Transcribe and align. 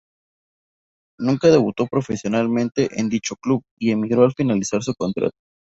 Nunca 1.19 1.49
debutó 1.51 1.85
profesionalmente 1.85 2.89
en 2.99 3.07
dicho 3.07 3.35
club, 3.35 3.61
y 3.77 3.91
emigró 3.91 4.23
al 4.23 4.33
finalizar 4.33 4.81
su 4.81 4.95
contrato. 4.95 5.37